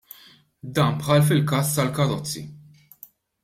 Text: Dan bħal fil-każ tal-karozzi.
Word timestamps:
Dan 0.79 0.95
bħal 1.03 1.21
fil-każ 1.29 1.75
tal-karozzi. 1.77 2.45